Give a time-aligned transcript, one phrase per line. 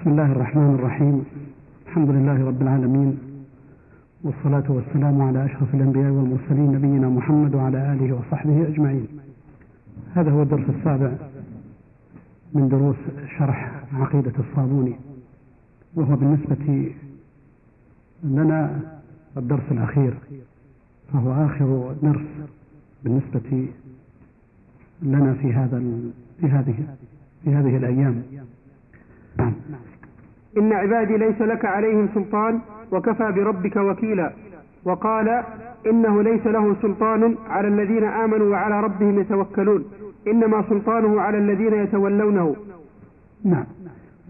[0.00, 1.24] بسم الله الرحمن الرحيم.
[1.86, 3.18] الحمد لله رب العالمين.
[4.24, 9.06] والصلاة والسلام على أشرف الأنبياء والمرسلين نبينا محمد وعلى آله وصحبه أجمعين.
[10.14, 11.12] هذا هو الدرس السابع
[12.54, 12.96] من دروس
[13.38, 14.94] شرح عقيدة الصابوني
[15.94, 16.92] وهو بالنسبة
[18.24, 18.80] لنا
[19.36, 20.14] الدرس الأخير
[21.12, 22.26] فهو آخر درس
[23.04, 23.68] بالنسبة
[25.02, 25.82] لنا في هذا
[26.40, 26.74] في هذه
[27.44, 28.22] في هذه الأيام.
[29.40, 29.52] نعم
[30.58, 32.60] إن عبادي ليس لك عليهم سلطان
[32.92, 34.32] وكفى بربك وكيلا.
[34.84, 35.42] وقال
[35.86, 39.84] إنه ليس له سلطان على الذين آمنوا وعلى ربهم يتوكلون
[40.26, 42.56] إنما سلطانه على الذين يتولونه.
[43.44, 43.64] نعم.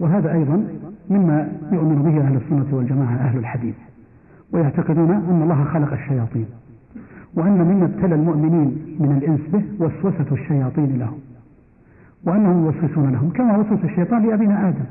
[0.01, 0.69] وهذا أيضا
[1.11, 3.75] مما يؤمن به أهل السنة والجماعة أهل الحديث
[4.53, 6.47] ويعتقدون أن الله خلق الشياطين
[7.35, 11.19] وأن مما ابتلى المؤمنين من الإنس به وسوسة الشياطين لهم
[12.25, 14.85] وأنهم يوسوسون لهم كما وسوس الشيطان لأبينا آدم.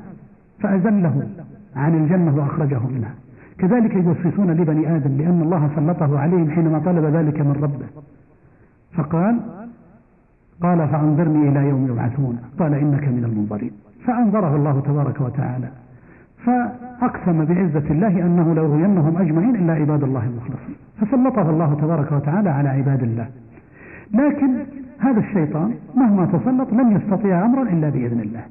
[0.60, 1.28] فأزله
[1.76, 3.14] عن الجنة وأخرجه منها.
[3.58, 7.86] كذلك يوسوسون لبني آدم لأن الله سلطه عليهم حينما طلب ذلك من ربه.
[8.94, 9.40] فقال
[10.62, 12.40] قال فأنظرني إلى يوم يبعثون.
[12.60, 13.72] قال إنك من المنظرين.
[14.06, 15.68] فأنظره الله تبارك وتعالى.
[16.46, 20.76] فأقسم بعزة الله أنه ليغوينهم أجمعين إلا عباد الله المخلصين.
[21.02, 23.28] فسلطه الله تبارك وتعالى على عباد الله.
[24.14, 24.50] لكن
[25.00, 28.44] هذا الشيطان مهما تسلط لن يستطيع أمرا إلا بإذن الله.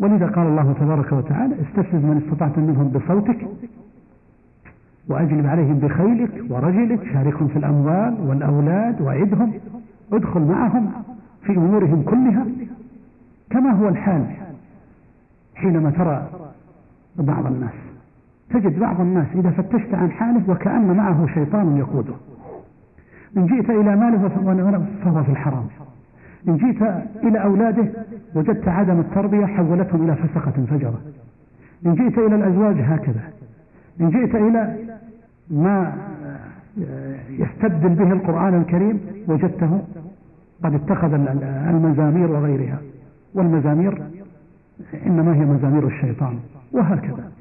[0.00, 3.48] ولذا قال الله تبارك وتعالى استفزز من استطعت منهم بصوتك
[5.08, 9.52] وأجلب عليهم بخيلك ورجلك شاركهم في الأموال والأولاد وعدهم
[10.12, 10.92] ادخل معهم
[11.42, 12.46] في أمورهم كلها
[13.50, 14.26] كما هو الحال
[15.54, 16.28] حينما ترى
[17.16, 17.72] بعض الناس
[18.50, 22.14] تجد بعض الناس إذا فتشت عن حاله وكأن معه شيطان يقوده
[23.36, 24.28] إن جئت إلى ماله
[25.04, 25.66] فهو في الحرام
[26.48, 26.82] إن جئت
[27.24, 27.88] إلى أولاده
[28.34, 31.00] وجدت عدم التربية حولتهم إلى فسقة فجرة.
[31.86, 33.20] إن جئت إلى الأزواج هكذا.
[34.00, 34.76] إن جئت إلى
[35.50, 35.94] ما
[37.28, 39.82] يستبدل به القرآن الكريم وجدته
[40.64, 41.14] قد اتخذ
[41.44, 42.78] المزامير وغيرها.
[43.34, 44.02] والمزامير
[45.06, 46.38] إنما هي مزامير الشيطان.
[46.72, 47.32] وهكذا.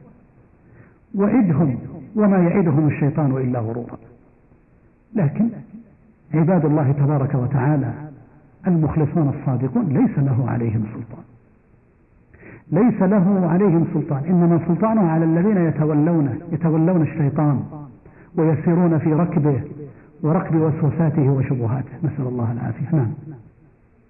[1.15, 1.79] وعدهم
[2.15, 3.97] وما يعدهم الشيطان إلا غرورا.
[5.15, 5.49] لكن
[6.33, 7.93] عباد الله تبارك وتعالى
[8.67, 11.23] المخلصون الصادقون ليس له عليهم سلطان.
[12.71, 14.23] ليس له عليهم سلطان.
[14.29, 17.59] إنما سلطانه على الذين يتولونه يتولون الشيطان
[18.37, 19.61] ويسيرون في ركبه
[20.23, 21.91] وركب وسوساته وشبهاته.
[22.03, 22.95] نسأل الله العافية.
[22.95, 23.11] نعم.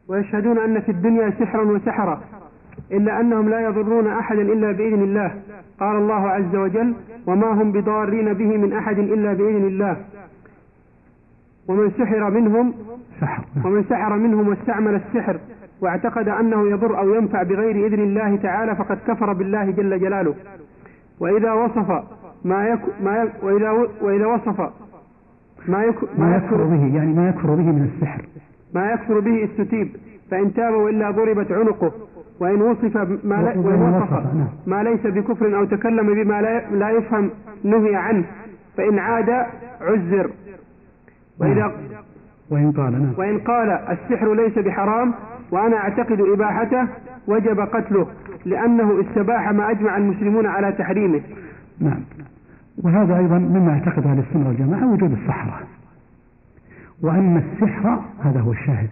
[0.07, 2.21] ويشهدون أن في الدنيا سحرا وسحرا
[2.91, 5.31] إلا أنهم لا يضرون أحدا إلا بإذن الله.
[5.79, 6.93] قال الله عز وجل
[7.27, 9.97] وما هم بضارين به من أحد إلا بإذن الله.
[11.67, 12.73] ومن سحر منهم
[13.21, 13.43] سحر.
[13.65, 15.39] ومن سحر منهم واستعمل السحر
[15.81, 20.35] واعتقد أنه يضر أو ينفع بغير إذن الله تعالى فقد كفر بالله جل جلاله.
[21.19, 22.03] وإذا وصف
[22.45, 24.69] ما يك ما يك وإذا وإذا وصف
[25.67, 28.21] ما يك ما يكفر به يعني ما يكفر به من السحر.
[28.73, 29.95] ما يكفر به استتيب
[30.31, 31.91] فإن تاب وإلا ضربت عنقه
[32.39, 34.23] وإن وصف ما لا وإن وصف
[34.67, 37.29] ما ليس بكفر أو تكلم بما لا, لا يفهم
[37.63, 38.25] نهي عنه
[38.77, 39.29] فإن عاد
[39.81, 40.29] عزر
[41.39, 41.71] وإذا
[42.49, 43.13] وإن قال نعم.
[43.17, 45.13] وإن قال السحر ليس بحرام
[45.51, 46.87] وأنا أعتقد إباحته
[47.27, 48.07] وجب قتله
[48.45, 51.21] لأنه استباح ما أجمع المسلمون على تحريمه.
[51.79, 51.99] نعم.
[52.83, 55.59] وهذا أيضا مما اعتقد أهل السنة والجماعة وجود السحرة
[57.01, 58.89] وأن السحر هذا هو الشاهد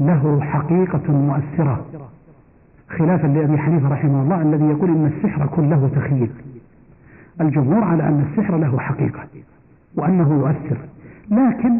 [0.00, 1.86] له حقيقة مؤثرة.
[2.88, 6.30] خلافا لأبي حنيفة رحمه الله الذي يقول إن السحر كله تخيل
[7.40, 9.20] الجمهور على أن السحر له حقيقة
[9.96, 10.76] وأنه يؤثر.
[11.30, 11.78] لكن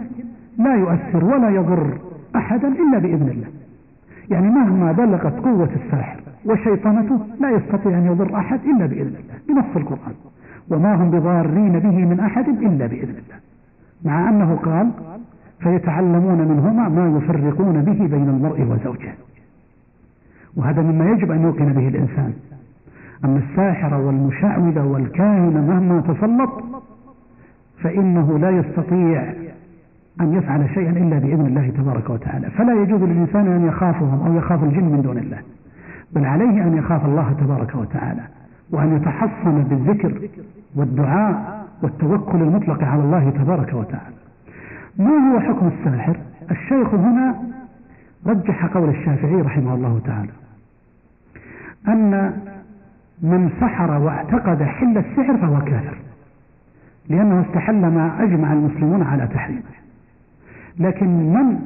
[0.58, 1.98] لا يؤثر ولا يضر
[2.36, 3.48] أحدا إلا بإذن الله.
[4.30, 9.76] يعني مهما بلغت قوة الساحر وشيطنته لا يستطيع أن يضر أحد إلا بإذن الله بنص
[9.76, 10.14] القرآن.
[10.70, 13.40] وما هم بضارين به من أحد إلا بإذن الله.
[14.04, 14.90] مع أنه قال
[15.60, 19.14] فيتعلمون منهما ما يفرقون به بين المرء وزوجه.
[20.56, 22.32] وهذا مما يجب أن يوقن به الإنسان.
[23.24, 26.50] أما الساحر والمشعوذ والكاهن مهما تسلط
[27.82, 29.32] فإنه لا يستطيع
[30.20, 32.50] أن يفعل شيئا إلا بإذن الله تبارك وتعالى.
[32.50, 35.38] فلا يجوز للإنسان أن يخافهم أو يخاف الجن من دون الله
[36.12, 38.22] بل عليه أن يخاف الله تبارك وتعالى
[38.70, 40.28] وأن يتحصن بالذكر
[40.76, 44.16] والدعاء والتوكل المطلق على الله تبارك وتعالى.
[44.98, 46.16] ما هو حكم الساحر؟
[46.50, 47.34] الشيخ هنا
[48.26, 50.30] رجح قول الشافعي رحمه الله تعالى
[51.88, 52.32] أن
[53.22, 55.96] من سحر واعتقد حل السحر فهو كافر.
[57.08, 59.62] لأنه استحل ما أجمع المسلمون على تحريمه
[60.78, 61.58] لكن من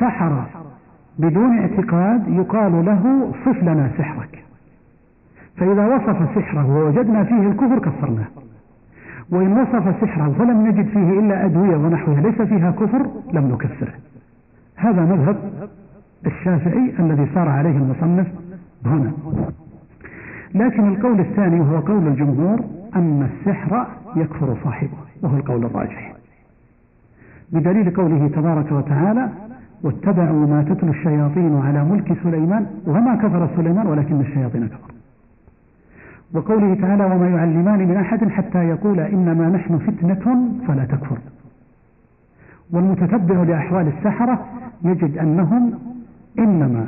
[0.00, 0.44] سحر
[1.18, 4.44] بدون اعتقاد يقال له صف لنا سحرك.
[5.56, 8.26] فإذا وصف سحره ووجدنا فيه الكفر كفرناه.
[9.30, 13.92] وإن وصف سحره فلم نجد فيه إلا أدوية ونحوها ليس فيها كفر لم نكفره.
[14.76, 15.36] هذا مذهب
[16.26, 18.26] الشافعي الذي صار عليه المصنف
[18.86, 19.12] هنا.
[20.54, 22.60] لكن القول الثاني وهو قول الجمهور
[22.98, 23.86] أن السحر
[24.16, 26.14] يكفر صاحبه وهو القول الراجح.
[27.52, 29.28] بدليل قوله تبارك وتعالى
[29.82, 34.98] واتبعوا ما تتلو الشياطين على ملك سليمان وما كفر سليمان ولكن الشياطين كفروا.
[36.34, 41.18] وقوله تعالى وما يعلمان من أحد حتى يقول إنما نحن فتنة فلا تكفر.
[42.72, 44.46] والمتتبع لأحوال السحرة
[44.84, 45.78] يجد أنهم
[46.38, 46.86] إنما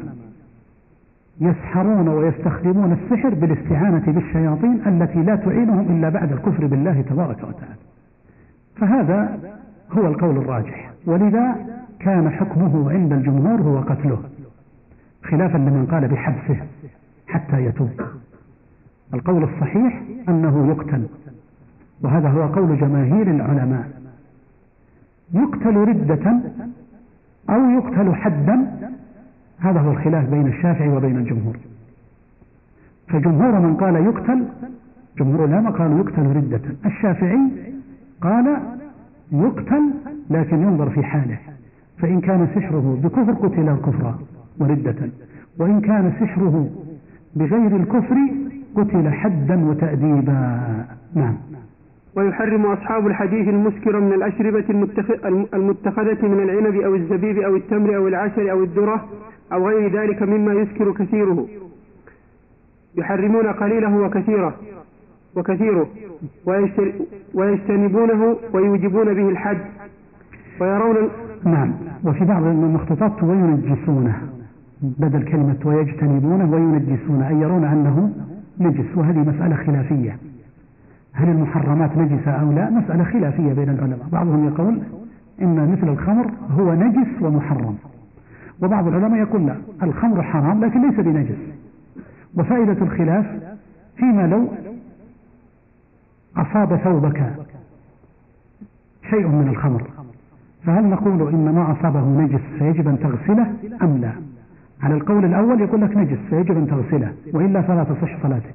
[1.40, 7.74] يسحرون ويستخدمون السحر بالاستعانة بالشياطين التي لا تعينهم إلا بعد الكفر بالله تبارك وتعالى.
[8.76, 9.38] فهذا
[9.92, 10.90] هو القول الراجح.
[11.06, 11.56] ولذا
[12.00, 14.18] كان حكمه عند الجمهور هو قتله
[15.24, 16.56] خلافا لمن قال بحبسه
[17.28, 18.00] حتى يتوب.
[19.14, 21.06] القول الصحيح أنه يقتل
[22.02, 23.88] وهذا هو قول جماهير العلماء.
[25.34, 26.40] يقتل ردة
[27.50, 28.89] أو يقتل حدا
[29.60, 31.56] هذا هو الخلاف بين الشافعي وبين الجمهور.
[33.08, 34.44] فجمهور من قال يقتل
[35.18, 36.60] جمهور العلماء قالوا يقتل ردة.
[36.86, 37.40] الشافعي
[38.20, 38.56] قال
[39.32, 39.82] يقتل
[40.30, 41.38] لكن ينظر في حاله.
[41.98, 44.18] فإن كان سحره بكفر قتل كفرا
[44.58, 44.96] وردة.
[45.58, 46.70] وإن كان سحره
[47.36, 48.16] بغير الكفر
[48.76, 50.60] قتل حدا وتأديبا.
[51.14, 51.36] نعم.
[52.16, 54.64] ويحرم أصحاب الحديث المسكر من الأشربة
[55.54, 59.08] المتخذة من العنب أو الزبيب أو التمر أو العسل أو الذرة
[59.52, 61.46] أو غير ذلك مما يسكر كثيره.
[62.98, 64.54] يحرمون قليله وكثيره
[65.36, 65.88] وكثيره.
[67.34, 69.58] ويجتنبونه ويوجبون به الحد
[70.60, 70.96] ويرون
[71.44, 71.72] نعم.
[72.04, 74.22] وفي بعض المخطوطات وينجسونه
[74.82, 78.12] بدل كلمة ويجتنبونه وينجسونه أي يرون أنه
[78.60, 78.96] نجس.
[78.96, 80.16] وهذه مسألة خلافية.
[81.12, 84.06] هل المحرمات نجسة أو لا؟ مسألة خلافية بين العلماء.
[84.12, 84.80] بعضهم يقول
[85.42, 87.76] إن مثل الخمر هو نجس ومحرم.
[88.62, 91.38] وبعض العلماء يقول لا الخمر حرام لكن ليس بنجس.
[92.38, 93.26] وفائدة الخلاف
[93.96, 94.48] فيما لو
[96.36, 97.32] أصاب ثوبك
[99.10, 99.82] شيء من الخمر
[100.64, 103.52] فهل نقول إن ما أصابه نجس فيجب أن تغسله
[103.82, 104.12] أم لا؟
[104.82, 108.54] على القول الأول يقول لك نجس فيجب أن تغسله وإلا فلا تصح صلاتك.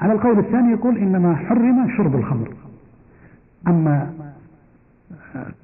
[0.00, 2.48] على القول الثاني يقول إنما حرم شرب الخمر.
[3.66, 4.10] أما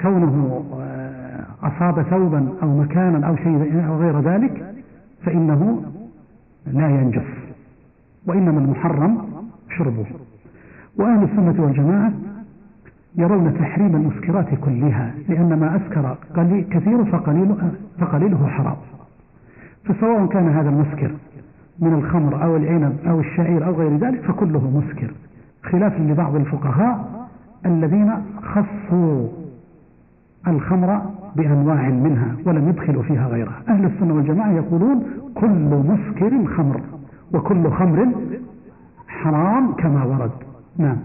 [0.01, 0.65] كونه
[1.63, 4.75] أصاب ثوبا أو مكانا أو شيء أو غير ذلك
[5.23, 5.83] فإنه
[6.67, 7.27] لا ينجس
[8.27, 9.19] وإنما المحرم
[9.79, 10.07] شربه.
[10.99, 12.13] وأهل السنة والجماعة
[13.17, 16.17] يرون تحريم المسكرات كلها لأن ما أسكر
[16.71, 18.77] كثير فقليله, فقليله حرام.
[19.85, 21.11] فسواء كان هذا المسكر
[21.81, 25.11] من الخمر أو العنب أو الشعير أو غير ذلك فكله مسكر.
[25.63, 27.29] خلافا لبعض الفقهاء
[27.67, 29.29] الذين خصوا
[30.47, 31.01] الخمر
[31.37, 33.63] بأنواع منها ولم يدخلوا فيها غيرها.
[33.69, 36.81] أهل السنة والجماعة يقولون كل مسكر خمر
[37.35, 38.13] وكل خمر
[39.09, 40.31] حرام كما ورد.
[40.79, 40.97] نعم.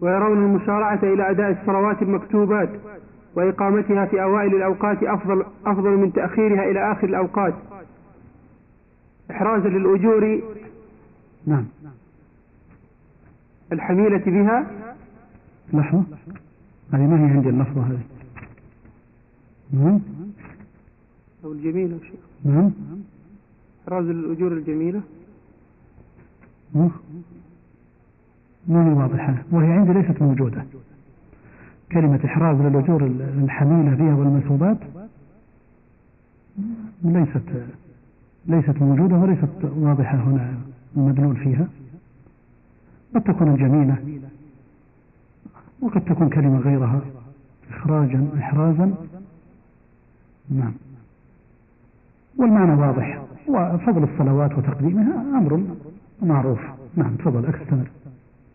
[0.00, 2.68] ويرون المشارعة إلى أداء الصلوات المكتوبات
[3.36, 7.54] وإقامتها في أوائل الأوقات أفضل, أفضل من تأخيرها إلى آخر الأوقات.
[9.30, 10.42] إحرازا للأجور.
[11.46, 11.64] نعم.
[13.72, 14.70] الحميلة بها.
[15.72, 16.04] لحظة.
[16.92, 18.00] هذه ما هي عندي اللفظة هذه.
[19.72, 20.00] نعم.
[21.44, 21.98] أو الجميلة
[22.44, 22.70] نعم.
[23.84, 25.00] إحراز الأجور الجميلة.
[26.74, 26.90] نعم.
[28.68, 30.64] ما هي واضحة؟ وهي عندي ليست موجودة.
[31.92, 33.02] كلمة إحراز للأجور
[33.44, 34.78] الحميلة بها والمثوبات
[37.04, 37.42] ليست
[38.46, 40.54] ليست موجودة وليست واضحة هنا
[40.96, 41.68] المدلول فيها.
[43.14, 43.96] قد تكون الجميلة
[45.80, 47.00] وقد تكون كلمة غيرها
[47.70, 48.94] إخراجا إحرازا
[50.50, 50.72] نعم.
[52.38, 55.62] والمعنى واضح وفضل الصلوات وتقديمها أمر
[56.22, 56.60] معروف.
[56.96, 57.90] نعم تفضل أكستمر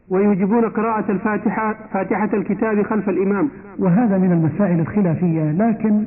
[0.10, 3.50] ويوجبون قراءة الفاتحة فاتحة الكتاب خلف الإمام.
[3.80, 6.04] وهذا من المسائل الخلافية لكن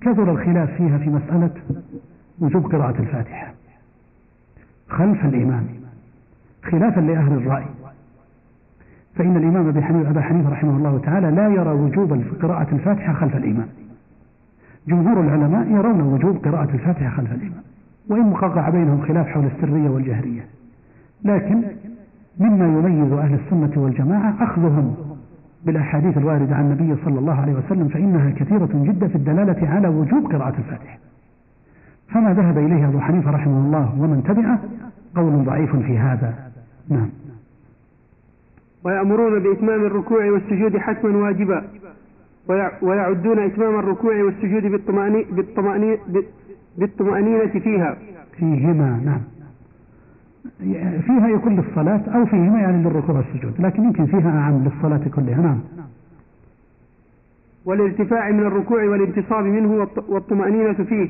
[0.00, 1.50] كثر الخلاف فيها في مسألة
[2.40, 3.52] وجوب قراءة الفاتحة.
[4.88, 5.66] خلف الإمام.
[6.70, 7.64] خلافا لأهل الرأي.
[9.14, 13.66] فإن الإمام أبا حنيفة رحمه الله تعالى لا يرى وجوب قراءة الفاتحة خلف الإمام.
[14.88, 17.62] جمهور العلماء يرون وجوب قراءة الفاتحة خلف الإمام.
[18.08, 20.44] وإن وقع بينهم خلاف حول السرية والجهرية.
[21.24, 21.62] لكن
[22.40, 24.96] مما يميز أهل السنة والجماعة أخذهم
[25.64, 30.32] بالأحاديث الواردة عن النبي صلى الله عليه وسلم فإنها كثيرة جدا في الدلالة على وجوب
[30.32, 30.98] قراءة الفاتحة.
[32.12, 34.60] فما ذهب إليه أبو حنيفة رحمه الله ومن تبعه
[35.16, 36.34] قول ضعيف في هذا.
[36.88, 37.08] نعم.
[38.84, 41.64] ويأمرون بإتمام الركوع والسجود حتما واجبا.
[42.82, 44.62] ويعدون إتمام الركوع والسجود
[46.78, 47.96] بالطمأنينة فيها.
[48.36, 49.20] فيهما نعم.
[51.00, 55.40] فيها يكون للصلاة أو فيهما يعني للركوع والسجود لكن يمكن فيها أعم للصلاة كلها.
[55.42, 55.60] نعم.
[57.64, 61.08] والارتفاع من الركوع والانتصاب منه والطمأنينة فيه.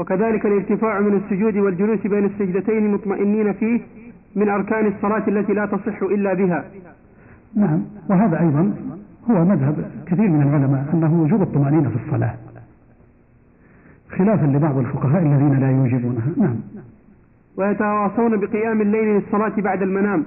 [0.00, 3.80] وكذلك الارتفاع من السجود والجلوس بين السجدتين مطمئنين فيه
[4.36, 6.64] من أركان الصلاة التي لا تصح إلا بها.
[7.56, 8.74] نعم وهذا أيضا
[9.30, 12.34] هو مذهب كثير من العلماء أنه وجوب الطمأنينة في الصلاة.
[14.18, 16.32] خلافا لبعض الفقهاء الذين لا يوجبونها.
[16.36, 16.56] نعم.
[17.56, 20.24] ويتواصون بقيام الليل للصلاة بعد المنام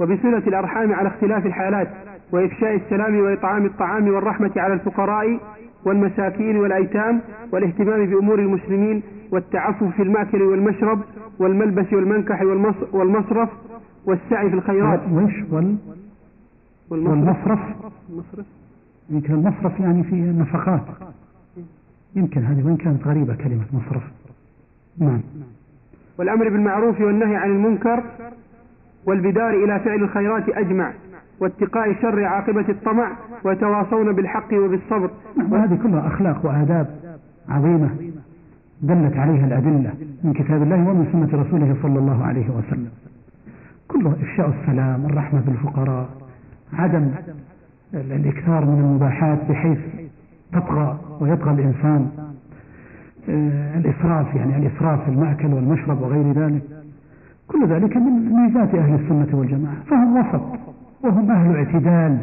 [0.00, 1.88] وبصلة الأرحام على اختلاف الحالات
[2.32, 5.40] وإفشاء السلام وإطعام الطعام والرحمة على الفقراء
[5.84, 7.20] والمساكين والأيتام
[7.52, 11.00] والاهتمام بأمور المسلمين والتعفف في المأكل والمشرب
[11.38, 12.42] والملبس والمنكح
[12.92, 13.48] والمصرف
[14.04, 15.00] والسعي في الخيرات.
[15.12, 15.76] وش وال
[16.90, 17.58] والمصرف.
[18.10, 18.46] المصرف.
[19.10, 20.82] يمكن المصرف يعني في النفقات
[22.16, 24.02] يمكن هذه وين كانت غريبة كلمة مصرف.
[24.98, 25.20] نعم.
[26.18, 28.04] والأمر بالمعروف والنهي عن المنكر
[29.06, 30.92] والبدار إلى فعل الخيرات أجمع.
[31.40, 33.12] واتقاء شر عاقبة الطمع
[33.44, 35.10] ويتواصون بالحق وبالصبر.
[35.50, 36.86] وهذه كلها أخلاق وآداب
[37.48, 37.90] عظيمة
[38.82, 39.92] دلت عليها الأدلة
[40.24, 42.88] من كتاب الله ومن سنة رسوله صلى الله عليه وسلم.
[43.88, 46.08] كله إفشاء السلام الرحمة بالفقراء
[46.72, 47.10] عدم
[47.94, 49.78] الإكثار من المباحات بحيث
[50.52, 52.10] تطغى ويطغى الإنسان
[53.28, 56.62] آه، الإسراف يعني الإسراف في المأكل والمشرب وغير ذلك.
[57.48, 60.69] كل ذلك من ميزات أهل السنة والجماعة فهم وسط.
[61.02, 62.18] وهم أهل اعتدال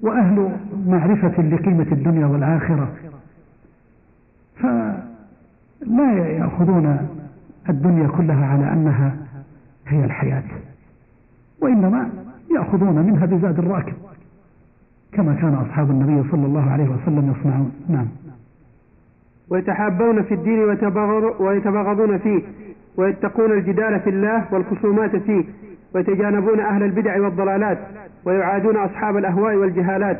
[0.00, 2.88] وأهل معرفة لقيمة الدنيا والآخرة.
[4.56, 7.08] فلا يأخذون
[7.68, 9.16] الدنيا كلها على أنها
[9.86, 10.42] هي الحياة
[11.60, 12.10] وإنما
[12.56, 13.94] يأخذون منها بزاد الراكب
[15.12, 17.72] كما كان أصحاب النبي صلى الله عليه وسلم يصنعون.
[17.88, 18.06] نعم.
[19.50, 20.58] ويتحابون في الدين
[21.40, 22.42] ويتباغضون فيه
[22.96, 25.44] ويتقون الجدال في الله والخصومات فيه.
[25.94, 27.78] ويتجانبون أهل البدع والضلالات
[28.24, 30.18] ويعادون أصحاب الأهواء والجهالات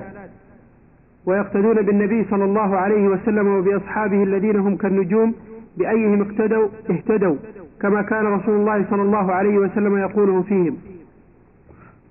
[1.27, 5.35] ويقتدون بالنبي صلى الله عليه وسلم وبأصحابه الذين هم كالنجوم
[5.77, 7.37] بأيهم اقتدوا اهتدوا
[7.81, 10.77] كما كان رسول الله صلى الله عليه وسلم يقوله فيهم.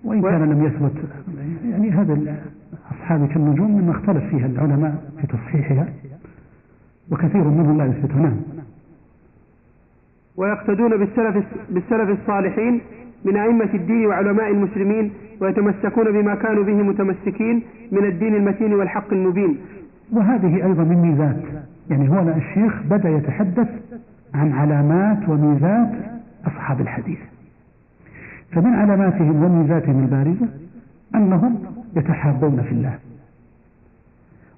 [0.03, 0.91] وإن كان لم يثبت
[1.72, 2.41] يعني هذا
[2.91, 5.88] أصحاب كالنجوم مما اختلف فيها العلماء في تصحيحها
[7.12, 8.38] وكثير منهم لا يثبتها نعم
[10.38, 12.82] ويقتدون بالسلف بالسلف الصالحين
[13.25, 15.11] من أئمة الدين وعلماء المسلمين
[15.41, 19.57] ويتمسكون بما كانوا به متمسكين من الدين المتين والحق المبين.
[20.11, 21.37] وهذه أيضا من ميزات.
[21.89, 23.67] يعني هو الشيخ بدأ يتحدث
[24.33, 25.91] عن علامات وميزات
[26.47, 27.19] أصحاب الحديث.
[28.51, 30.47] فمن علاماتهم وميزاتهم البارزة
[31.15, 31.59] أنهم
[31.95, 32.99] يتحابون في الله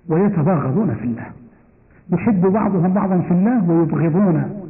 [0.09, 1.25] ويتباغضون في الله
[2.13, 4.65] يحب بعضهم بعضا في الله ويبغضون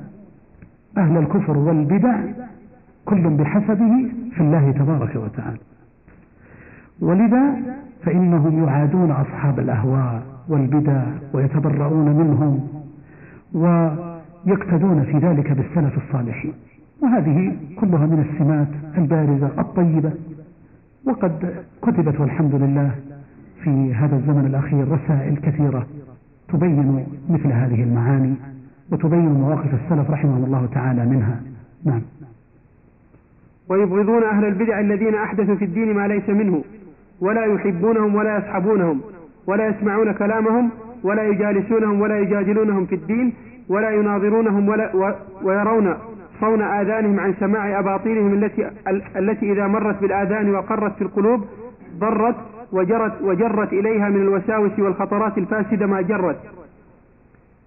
[0.97, 2.19] أهل الكفر والبدع
[3.05, 5.57] كل بحسبه في الله تبارك وتعالى.
[7.01, 7.55] ولذا
[8.03, 12.67] فإنهم يعادون أصحاب الأهواء والبدع ويتبرؤون منهم
[13.53, 16.53] ويقتدون في ذلك بالسلف الصالحين.
[17.01, 20.11] وهذه كلها من السمات البارزة الطيبة.
[21.05, 22.91] وقد كتبت والحمد لله
[23.63, 25.87] في هذا الزمن الأخير رسائل كثيرة
[26.49, 28.33] تبين مثل هذه المعاني
[28.91, 31.41] وتبين مواقف السلف رحمهم الله تعالى منها.
[31.85, 32.01] نعم.
[33.69, 36.63] ويبغضون أهل البدع الذين أحدثوا في الدين ما ليس منه
[37.21, 39.01] ولا يحبونهم ولا يصحبونهم
[39.47, 40.69] ولا يسمعون كلامهم
[41.03, 43.33] ولا يجالسونهم ولا يجادلونهم في الدين
[43.69, 45.95] ولا يناظرونهم ولا ويرون
[46.39, 48.69] صون آذانهم عن سماع أباطيلهم التي
[49.15, 51.45] التي إذا مرت بالآذان وقرت في القلوب
[51.99, 52.35] ضرت
[52.71, 56.37] وجرت وجرت إليها من الوساوس والخطرات الفاسدة ما جرت.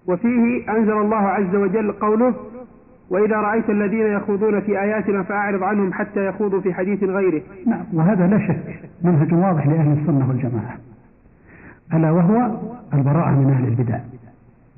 [0.07, 2.33] وفيه أنزل الله عز وجل قوله
[3.09, 7.41] وإذا رأيت الذين يخوضون في آياتنا فأعرض عنهم حتى يخوضوا في حديث غيره.
[7.67, 8.89] نعم وهذا لا شك.
[9.03, 10.77] منهج واضح لأهل السنة والجماعة.
[11.93, 12.51] ألا وهو
[12.93, 13.99] البراءة من أهل البدع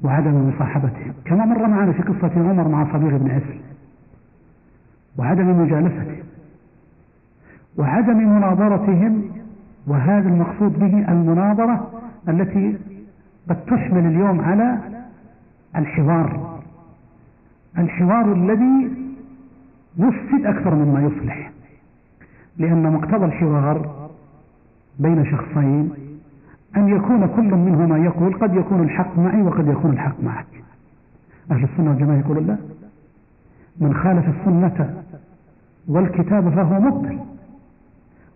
[0.04, 3.60] وعدم مصاحبتهم كما مر معنا في قصة عمر مع صبيغ بن عسل.
[5.18, 6.24] وعدم مجالسته.
[7.78, 9.22] وعدم مناظرتهم.
[9.88, 11.92] وهذا المقصود به المناظرة
[12.30, 12.78] التي
[13.50, 14.78] قد تحمل اليوم على
[15.76, 16.49] الحوار
[17.78, 18.92] الحوار الذي
[19.98, 21.52] يفسد أكثر مما يصلح
[22.58, 24.10] لأن مقتضى الحوار
[25.00, 25.92] بين شخصين
[26.78, 30.46] أن يكون كل منهما يقول قد يكون الحق معي وقد يكون الحق معك.
[31.52, 32.58] أهل السنة والجماعة يقولون لا.
[33.80, 35.04] من خالف السنة
[35.88, 37.20] والكتاب فهو مبطل.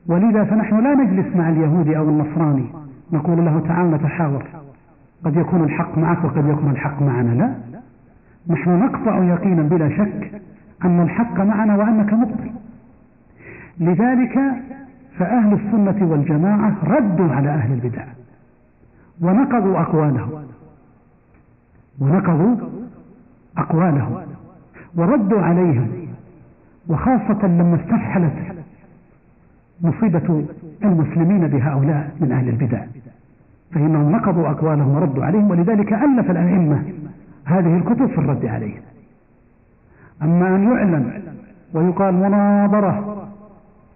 [0.07, 2.65] ولذا فنحن لا نجلس مع اليهودي أو النصراني
[3.11, 4.45] نقول له تعال نتحاور.
[5.25, 7.33] قد يكون الحق معك وقد يكون الحق معنا.
[7.33, 7.72] لا.
[8.49, 10.41] نحن نقطع يقينا بلا شك
[10.85, 12.51] أن الحق معنا وأنك مبطل.
[13.79, 14.39] لذلك
[15.17, 18.03] فأهل السنة والجماعة ردوا على أهل البدع
[19.21, 20.29] ونقضوا أقوالهم.
[21.99, 22.55] ونقضوا
[23.57, 24.17] أقوالهم.
[24.95, 25.87] وردوا عليهم.
[26.87, 28.55] وخاصة لما استفحلت
[29.81, 30.45] مصيبة
[30.83, 32.83] المسلمين بهؤلاء من أهل البدع.
[33.71, 36.83] فإنهم نقضوا أقوالهم وردوا عليهم ولذلك ألف الأئمة
[37.45, 38.81] هذه الكتب في الرد عليهم
[40.23, 41.11] أما أن يعلن
[41.73, 43.27] ويقال مناظرة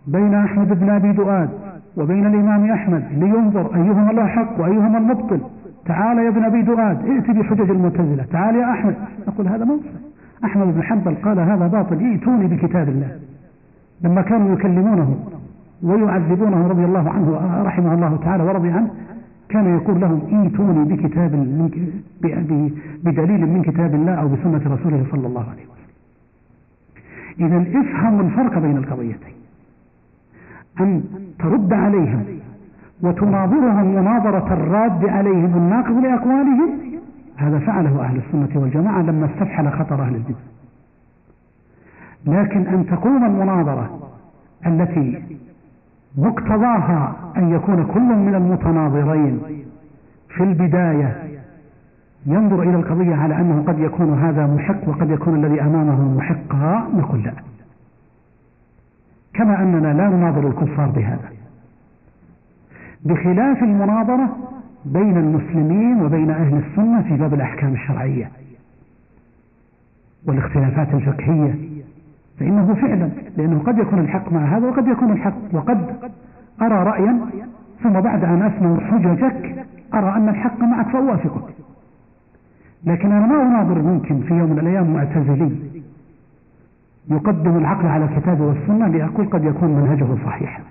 [0.07, 1.49] بين أحمد بن أبي دؤاد
[1.97, 5.39] وبين الإمام أحمد لينظر أيهما له حق وأيهما المبطل.
[5.85, 8.25] تعال يا ابن أبي دؤاد ائت بحجج المعتزلة.
[8.31, 8.95] تعال يا أحمد.
[9.27, 9.91] نقول هذا منصف
[10.45, 12.05] أحمد بن حنبل قال هذا باطل.
[12.05, 13.19] ائتوني بكتاب الله.
[14.01, 15.17] لما كانوا يكلمونه
[15.83, 18.89] ويعذبونه رضي الله عنه رحمه الله تعالى ورضي عنه
[19.49, 21.31] كان يقول لهم ايتوني بكتاب
[23.03, 25.87] بدليل من كتاب الله أو بسنة رسوله صلى الله عليه وسلم.
[27.39, 29.33] اذا افهم الفرق بين القضيتين.
[30.79, 31.03] أن
[31.39, 32.25] ترد عليهم
[33.01, 36.69] وتناظرهم مناظرة الراد عليهم الناقض لأقوالهم
[37.35, 40.39] هذا فعله أهل السنة والجماعة لما استفحل خطر أهل البدع.
[42.25, 43.99] لكن أن تقوم المناظرة
[44.67, 45.23] التي
[46.17, 49.39] مقتضاها أن يكون كل من المتناظرين
[50.29, 51.23] في البداية
[52.25, 57.23] ينظر إلى القضية على أنه قد يكون هذا محق وقد يكون الذي أمامه محقا نقول
[57.23, 57.33] لا.
[59.33, 61.29] كما أننا لا نناظر الكفار بهذا.
[63.05, 64.37] بخلاف المناظرة
[64.85, 68.31] بين المسلمين وبين أهل السنة في باب الأحكام الشرعية
[70.25, 71.55] والاختلافات الفقهية
[72.39, 75.37] فإنه فعلا لأنه قد يكون الحق مع هذا وقد يكون الحق.
[75.53, 75.95] وقد
[76.61, 77.19] أرى رأيا
[77.83, 81.53] ثم بعد أن أسمع حججك أرى أن الحق معك فأوافقك.
[82.83, 85.51] لكن أنا ما أناظر ممكن في يوم من الأيام معتزلي
[87.09, 90.61] يقدم العقل على الكتاب والسنة لأقول قد يكون منهجه صحيحا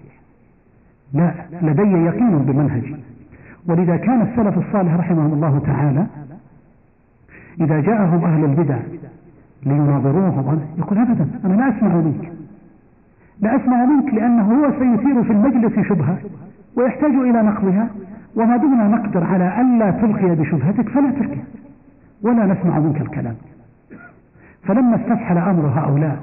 [1.13, 2.97] لا لدي يقين بمنهجي
[3.69, 6.07] ولذا كان السلف الصالح رحمهم الله تعالى
[7.61, 8.79] إذا جاءهم أهل البدع
[9.63, 12.33] ليناظروهم يقول أبدا أنا لا أسمع منك
[13.41, 16.19] لا أسمع منك لأنه هو سيثير في المجلس شبهة
[16.77, 17.89] ويحتاج إلى نقضها.
[18.37, 21.39] وما دمنا نقدر على ألا تلقي بشبهتك فلا تلقي
[22.23, 23.35] ولا نسمع منك الكلام.
[24.63, 26.23] فلما استفحل أمر هؤلاء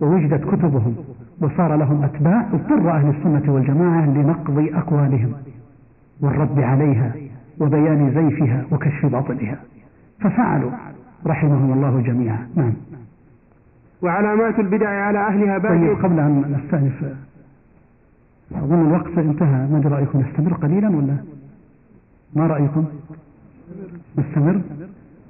[0.00, 0.96] ووجدت كتبهم
[1.40, 5.32] وصار لهم أتباع اضطر أهل السنة والجماعة لنقض أقوالهم
[6.20, 7.12] والرد عليها
[7.60, 9.56] وبيان زيفها وكشف باطلها
[10.20, 10.70] ففعلوا.
[11.26, 12.48] رحمهم الله جميعا.
[12.56, 12.72] نعم.
[14.02, 17.16] وعلامات البدع على أهلها باقية طيب قبل أن نستأنف
[18.52, 19.66] أظن الوقت انتهى.
[19.66, 21.16] ما رأيكم نستمر قليلا ولا؟
[22.36, 22.84] ما رأيكم؟
[24.18, 24.60] نستمر.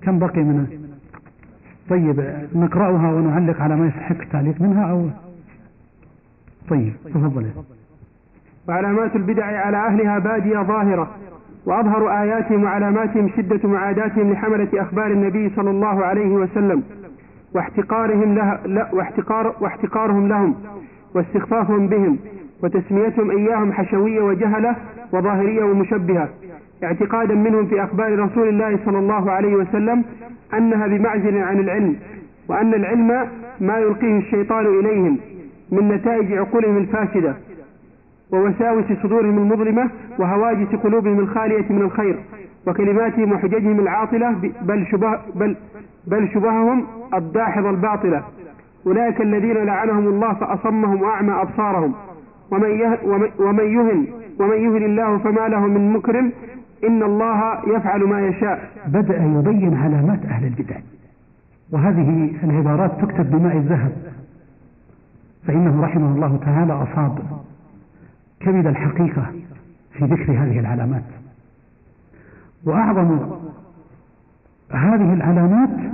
[0.03, 0.67] كم بقي من
[1.89, 5.09] طيب نقرأها ونعلق على ما يستحق التعليق منها أو؟
[6.69, 7.51] طيب تفضل
[8.69, 11.11] وعلامات البدع على أهلها بادية ظاهرة.
[11.67, 16.83] وأظهر آياتهم وعلاماتهم شدة معاداتهم لحملة أخبار النبي صلى الله عليه وسلم
[17.55, 20.55] واحتقارهم لها لا واحتقار واحتقارهم لهم
[21.15, 22.19] واستخفافهم بهم
[22.63, 24.77] وتسميتهم إياهم حشوية وجهلة
[25.13, 26.29] وظاهرية ومشبهة.
[26.85, 30.05] اعتقادا منهم في أخبار رسول الله صلى الله عليه وسلم
[30.55, 31.97] أنها بمعزل عن العلم
[32.49, 33.29] وأن العلم
[33.61, 35.19] ما يلقيه الشيطان إليهم
[35.73, 37.35] من نتائج عقولهم الفاسدة.
[38.33, 42.19] ووساوس صدورهم المظلمة وهواجس قلوبهم الخالية من الخير
[42.67, 44.31] وكلماتهم وحججهم العاطلة
[44.63, 45.57] بل, شبه بل,
[46.07, 46.85] بل شبههم
[47.15, 48.23] الداحض الباطلة.
[48.87, 51.95] أولئك الذين لعنهم الله فأصمهم وأعمى أبصارهم.
[52.51, 52.91] ومن,
[53.39, 54.07] ومن يهن
[54.41, 56.33] ومن يهن الله فما له من مكرم
[56.85, 58.71] إن الله يفعل ما يشاء.
[58.87, 60.77] بدأ يبين علامات أهل البدع.
[61.73, 63.93] وهذه العبارات تكتب بماء الذهب.
[65.47, 67.19] فإنه رحمه الله تعالى أصاب
[68.45, 69.33] كبد الحقيقة
[69.93, 71.03] في ذكر هذه العلامات.
[72.65, 73.19] وأعظم
[74.71, 75.93] هذه العلامات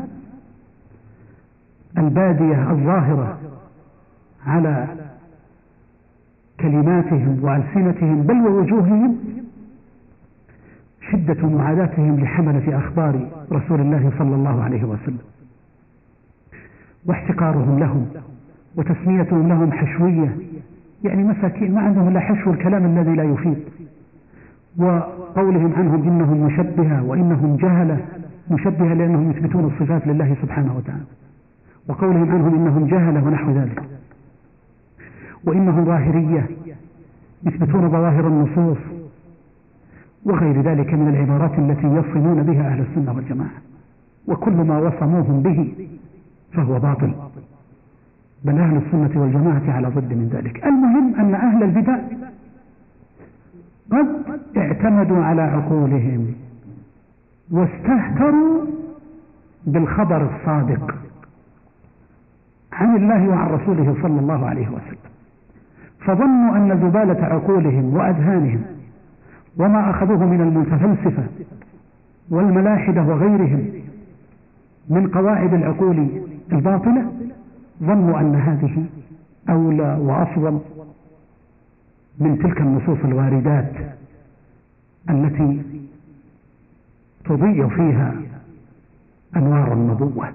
[1.99, 3.39] البادية الظاهرة
[4.47, 4.87] على
[6.61, 9.17] كلماتهم وألسنتهم بل ووجوههم
[11.13, 15.19] شدة معاداتهم لحملة أخبار رسول الله صلى الله عليه وسلم.
[17.07, 18.07] واحتقارهم لهم
[18.77, 20.37] وتسميتهم لهم حشوية
[21.05, 23.59] يعني مساكين ما عندهم إلا حشو الكلام الذي لا يفيد.
[24.79, 27.99] وقولهم عنهم إنهم مشبهة وإنهم جهلة
[28.51, 31.05] مشبهة لأنهم يثبتون الصفات لله سبحانه وتعالى.
[31.89, 33.83] وقولهم عنهم إنهم جهلة ونحو ذلك.
[35.45, 36.47] وإنهم ظاهرية
[37.47, 38.79] يثبتون ظواهر النصوص.
[40.25, 43.51] وغير ذلك من العبارات التي يصمون بها أهل السنة والجماعة.
[44.29, 45.73] وكل ما وصموهم به
[46.53, 47.15] فهو باطل.
[48.45, 50.67] بل أهل السنة والجماعة على ضد من ذلك.
[50.67, 51.99] المهم أن أهل البدع
[53.93, 54.07] قد
[54.57, 56.27] اعتمدوا على عقولهم
[57.51, 58.65] واستهتروا
[59.67, 60.95] بالخبر الصادق
[62.73, 65.11] عن الله وعن رسوله صلى الله عليه وسلم.
[66.01, 68.63] فظنوا أن زبالة عقولهم وأذهانهم
[69.59, 71.23] وما أخذوه من المتفلسفة
[72.31, 73.65] والملاحدة وغيرهم
[74.91, 76.09] من قواعد العقول
[76.53, 77.13] الباطلة
[77.83, 78.85] ظنوا أن هذه
[79.49, 80.61] أولى وأفضل
[82.19, 83.73] من تلك النصوص الواردات
[85.11, 85.63] التي
[87.25, 88.15] تضيء فيها
[89.37, 90.33] أنوار النبوة.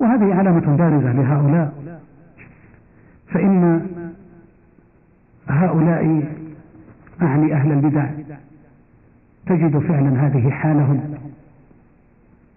[0.00, 2.00] وهذه علامة بارزة لهؤلاء
[3.28, 3.86] فإن
[5.48, 6.22] هؤلاء
[7.22, 8.10] أعني أهل البدع
[9.46, 11.00] تجد فعلا هذه حالهم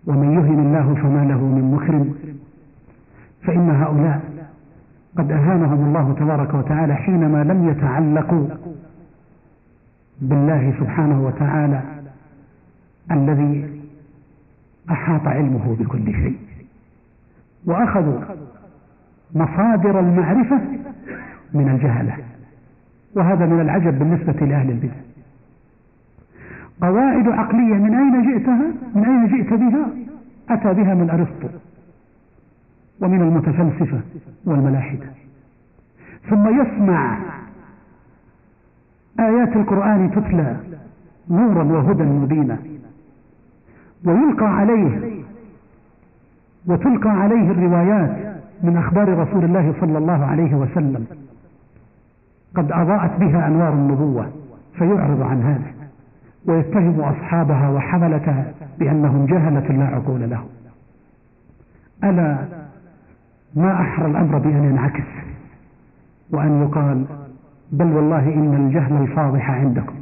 [0.08, 2.37] ومن يهن الله فما له من مكرم.
[3.47, 4.21] فإن هؤلاء
[5.17, 8.47] قد أهانهم الله تبارك وتعالى حينما لم يتعلقوا
[10.21, 11.81] بالله سبحانه وتعالى
[13.12, 13.81] الذي
[14.91, 16.38] أحاط علمه بكل شيء.
[17.65, 18.19] وأخذوا
[19.36, 20.62] مصادر المعرفة
[21.53, 22.17] من الجهلة
[23.15, 24.99] وهذا من العجب بالنسبة لأهل البدع.
[26.81, 29.88] قواعد عقلية من أين جئتها؟ من أين جئت بها؟
[30.49, 31.57] أتى بها من أرسطو.
[33.01, 33.99] ومن المتفلسفة
[34.45, 35.05] والملاحدة.
[36.29, 37.17] ثم يسمع
[39.19, 40.57] آيات القرآن تتلى
[41.29, 42.57] نورا وهدى مبينا.
[44.05, 45.23] ويلقى عليه
[46.67, 51.05] وتلقى عليه الروايات من أخبار رسول الله صلى الله عليه وسلم.
[52.55, 54.31] قد أضاءت بها أنوار النبوة
[54.77, 55.71] فيعرض عن هذا
[56.45, 60.47] ويتهم أصحابها وحملتها بأنهم جهلة لا عقول لهم.
[62.03, 62.38] ألا
[63.57, 65.03] ما أحرى الأمر بأن ينعكس
[66.31, 67.05] وأن يقال
[67.71, 69.95] بل والله إن الجهل الفاضح عندكم.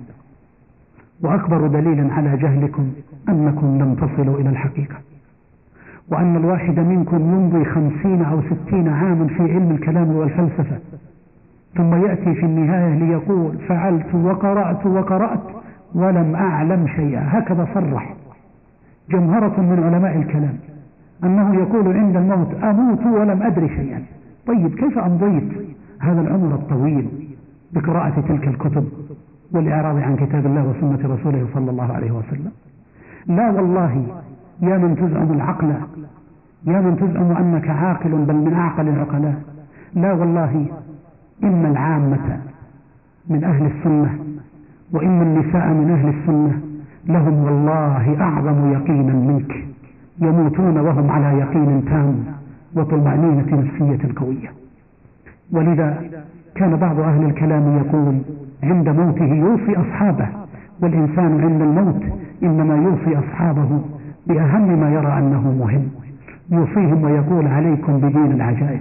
[1.22, 2.92] وأكبر دليل على جهلكم
[3.30, 4.96] أنكم لم تصلوا إلى الحقيقة.
[6.10, 10.78] وأن الواحد منكم يمضي خمسين أو ستين عاما في علم الكلام والفلسفة
[11.76, 15.44] ثم يأتي في النهاية ليقول فعلت وقرأت وقرأت
[15.96, 17.28] ولم أعلم شيئا.
[17.28, 18.16] هكذا صرح
[19.10, 20.58] جمهرة من علماء الكلام.
[21.24, 24.04] أنه يقول عند الموت أموت ولم أدري شيئا.
[24.48, 25.52] طيب كيف أمضيت
[26.00, 27.10] هذا العمر الطويل
[27.74, 28.86] بقراءة تلك الكتب
[29.52, 32.52] والإعراض عن كتاب الله وسنة رسوله صلى الله عليه وسلم؟
[33.28, 34.06] لا والله
[34.62, 35.74] يا من تزعم العقل
[36.68, 39.42] يا من تزعم أنك عاقل بل من أعقل العقلاء.
[39.94, 40.66] لا والله
[41.44, 42.40] إن العامة
[43.30, 44.20] من أهل السنة
[44.92, 46.62] وإن النساء من أهل السنة
[47.06, 49.75] لهم والله أعظم يقينا منك.
[50.20, 52.24] يموتون وهم على يقين تام
[52.76, 54.52] وطمأنينة نفسية قوية.
[55.52, 56.04] ولذا
[56.56, 58.18] كان بعض أهل الكلام يقول
[58.64, 60.28] عند موته يوصي أصحابه
[60.82, 62.04] والإنسان عند الموت
[62.44, 63.82] إنما يوصي أصحابه
[64.28, 65.88] بأهم ما يرى أنه مهم.
[66.52, 68.80] يوصيهم ويقول عليكم بدين العجائز.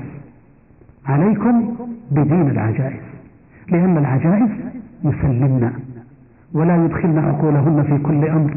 [1.06, 1.74] عليكم
[2.10, 3.00] بدين العجائز.
[3.68, 4.50] لأن العجائز
[5.04, 5.70] يسلمن
[6.54, 8.56] ولا يدخلن عقولهن في كل أمر.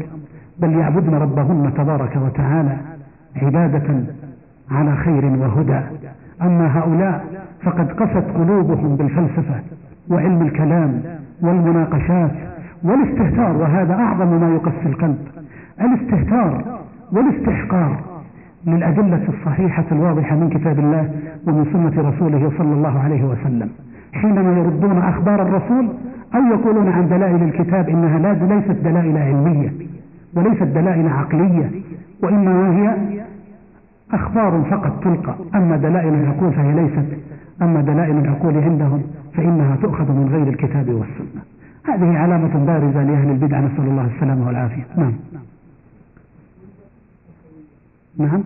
[0.60, 2.76] بل يعبدن ربهن تبارك وتعالى
[3.42, 4.04] عبادة
[4.70, 5.80] على خير وهدى.
[6.42, 7.24] أما هؤلاء
[7.62, 9.54] فقد قست قلوبهم بالفلسفة
[10.10, 11.02] وعلم الكلام
[11.42, 12.30] والمناقشات
[12.82, 15.18] والاستهتار وهذا أعظم ما يقسي القلب
[15.80, 16.64] الاستهتار
[17.12, 17.96] والاستحقار
[18.66, 21.10] للأدلة الصحيحة الواضحة من كتاب الله
[21.46, 23.68] ومن سنة رسوله صلى الله عليه وسلم.
[24.12, 25.88] حينما يردون أخبار الرسول
[26.34, 29.72] أو يقولون عن دلائل الكتاب إنها لا ليست دلائل علمية.
[30.34, 31.70] وليست دلائل عقلية
[32.22, 32.96] وإنما هي
[34.12, 35.36] أخبار فقط تلقى.
[35.54, 37.18] أما دلائل العقول فهي ليست
[37.62, 39.02] أما دلائل العقول عندهم
[39.34, 41.42] فإنها تؤخذ من غير الكتاب والسنة.
[41.84, 44.86] هذه علامة بارزة لأهل البدع نسأل الله السلامة والعافية.
[44.96, 45.12] نعم.
[48.18, 48.44] نعم.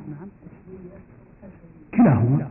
[1.94, 2.46] كلاهما.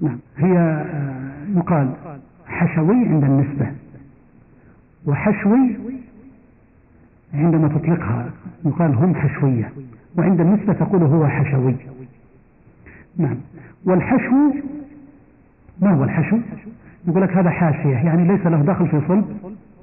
[0.00, 0.18] نعم.
[0.36, 1.90] هي آه، يقال
[2.46, 3.66] حشوي عند النسبة
[5.06, 5.76] وحشوي
[7.34, 8.30] عندما تطلقها
[8.64, 9.72] يقال هم حشوية
[10.18, 11.76] وعند النسبة تقول هو حشوي.
[13.18, 13.36] نعم.
[13.84, 14.52] والحشو
[15.80, 16.38] ما هو الحشو؟
[17.08, 19.24] يقول لك هذا حاشية يعني ليس له دخل في صلب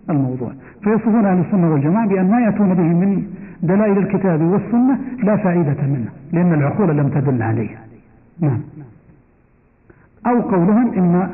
[0.10, 0.52] الموضوع.
[0.84, 3.28] فيصفون أهل السنة والجماعة بأن ما يأتون به من
[3.64, 7.78] دلائل الكتاب والسنة لا فائدة منه لأن العقول لم تدل عليه.
[8.40, 8.60] نعم.
[10.28, 11.30] أو قولهم إن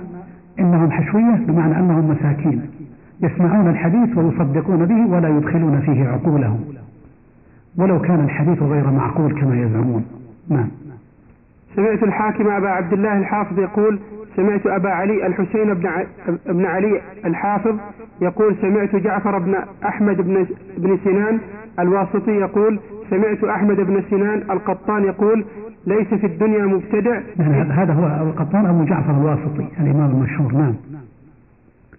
[0.60, 2.62] إنهم حشوية بمعنى أنهم مساكين.
[3.22, 6.60] يسمعون الحديث ويصدقون به ولا يدخلون فيه عقولهم.
[7.78, 10.06] ولو كان الحديث غير معقول كما يزعمون.
[10.50, 10.68] نعم.
[11.76, 14.00] سمعت الحاكم أبا عبد الله الحافظ يقول
[14.36, 15.90] سمعت أبا علي الحسين بن
[16.46, 17.76] بن علي الحافظ
[18.22, 21.40] يقول سمعت جعفر بن أحمد بن بن سنان
[21.80, 25.46] الواسطي يقول سمعت أحمد بن سنان القطان يقول
[25.88, 27.20] ليس في الدنيا مبتدع.
[27.70, 30.54] هذا هو القطان أبو جعفر الواسطي الإمام المشهور.
[30.54, 30.74] نعم.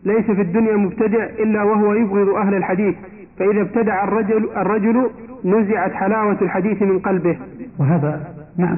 [0.09, 2.94] ليس في الدنيا مبتدع إلا وهو يبغض أهل الحديث
[3.38, 5.11] فإذا ابتدع الرجل الرجل
[5.44, 7.38] نزعت حلاوة الحديث من قلبه.
[7.79, 8.77] وهذا نعم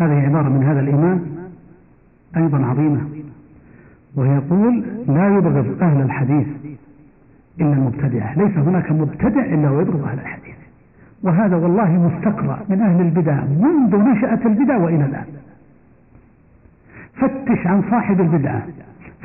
[0.00, 1.20] هذه عبارة من هذا الإمام
[2.36, 3.00] أيضا عظيمة.
[4.16, 6.46] ويقول لا يبغض أهل الحديث
[7.60, 10.54] إلا المبتدعة ليس هناك مبتدع إلا ويبغض أهل الحديث.
[11.22, 15.26] وهذا والله مستقرأ من أهل البدع منذ نشأت البدع وإلى الآن.
[17.14, 18.62] فتش عن صاحب البدعة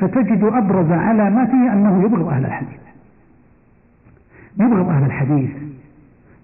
[0.02, 2.80] فتجد أبرز علاماته أنه يبغض أهل الحديث.
[4.60, 5.50] يبغض أهل الحديث.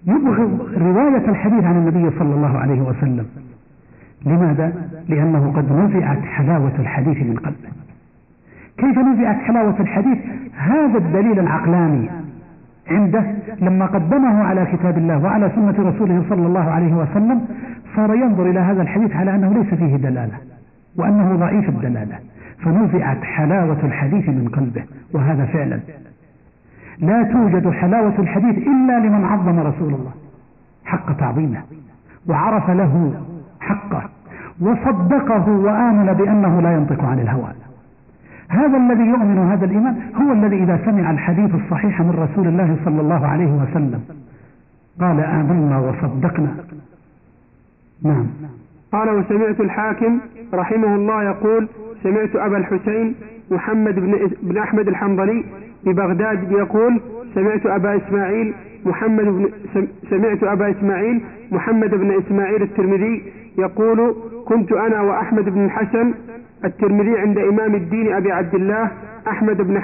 [0.06, 3.26] يبغض رواية الحديث عن النبي صلى الله عليه وسلم.
[4.26, 4.72] لماذا؟
[5.08, 7.68] لأنه قد نزعت حلاوة الحديث من قلبه.
[8.78, 10.18] كيف نزعت حلاوة الحديث؟
[10.56, 12.10] هذا الدليل العقلاني
[12.90, 13.24] عنده
[13.60, 17.40] لما قدمه على كتاب الله وعلى سنة رسوله صلى الله عليه وسلم
[17.96, 20.38] صار ينظر إلى هذا الحديث على أنه ليس فيه دلالة
[20.96, 22.18] وأنه ضعيف الدلالة.
[22.64, 25.80] فنزعت حلاوة الحديث من قلبه وهذا فعلا.
[26.98, 30.12] لا توجد حلاوة الحديث إلا لمن عظم رسول الله
[30.84, 31.62] حق تعظيمه
[32.28, 33.14] وعرف له
[33.60, 34.08] حقه
[34.60, 37.48] وصدقه وآمن بأنه لا ينطق عن الهوى.
[38.48, 43.00] هذا الذي يؤمن هذا الإيمان هو الذي إذا سمع الحديث الصحيح من رسول الله صلى
[43.00, 44.00] الله عليه وسلم
[45.00, 46.54] قال آمنا وصدقنا.
[48.02, 48.26] نعم.
[48.92, 50.20] قال وسمعت الحاكم
[50.54, 51.68] رحمه الله يقول
[52.02, 53.14] سمعت أبا الحسين
[53.50, 55.44] محمد بن, بن أحمد الحنظلي
[55.84, 57.00] ببغداد يقول
[57.34, 59.48] سمعت أبا إسماعيل محمد بن
[60.10, 61.20] سمعت أبا إسماعيل
[61.52, 63.22] محمد بن إسماعيل الترمذي
[63.58, 64.14] يقول
[64.46, 66.14] كنت أنا وأحمد بن الحسن
[66.64, 68.90] الترمذي عند إمام الدين أبي عبد الله
[69.28, 69.82] أحمد بن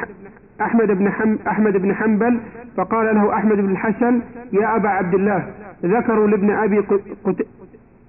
[0.61, 2.41] أحمد بن حم أحمد بن حنبل
[2.77, 4.21] فقال له أحمد بن الحسن
[4.53, 5.47] يا أبا عبد الله
[5.85, 6.83] ذكروا لابن أبي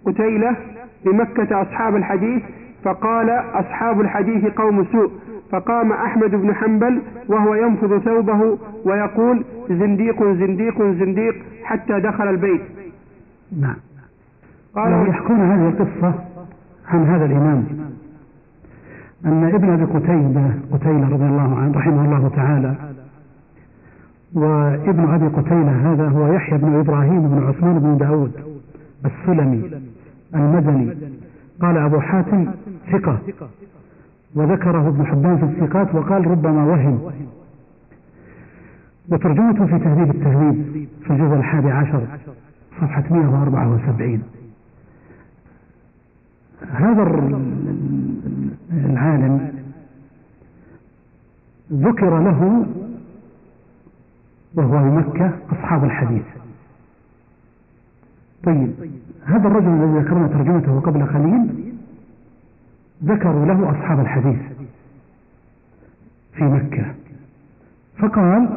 [0.05, 0.55] قتيلة
[1.05, 2.43] بمكة أصحاب الحديث
[2.83, 5.11] فقال أصحاب الحديث قوم سوء.
[5.51, 12.61] فقام أحمد بن حنبل وهو ينفض ثوبه ويقول زنديق زنديق زنديق حتى دخل البيت.
[13.59, 13.75] نعم.
[14.75, 16.13] قالوا يحكون هذه القصة
[16.87, 17.65] عن هذا الإمام
[19.25, 22.75] أن ابن أبي قتيبة قتيلة رضي الله عنه رحمه الله تعالى
[24.33, 28.31] وابن أبي قتيلة هذا هو يحيى بن إبراهيم بن عثمان بن داود
[29.05, 29.71] السلمي.
[30.35, 30.97] المدني.
[31.61, 32.51] قال أبو حاتم
[32.91, 33.19] ثقة.
[34.35, 37.11] وذكره ابن حبان في الثقات وقال ربما وهم.
[39.09, 42.07] وترجمته في تهذيب التهذيب في الجزء الحادي عشر
[42.81, 44.23] صفحة 174
[46.71, 47.03] هذا
[48.71, 49.53] العالم
[51.73, 52.65] ذكر له
[54.53, 56.23] وهو بمكة أصحاب الحديث.
[58.43, 58.73] طيب.
[59.25, 61.73] هذا الرجل الذي ذكرنا ترجمته قبل قليل
[63.03, 64.39] ذكروا له أصحاب الحديث
[66.33, 66.85] في مكة.
[67.97, 68.49] فقال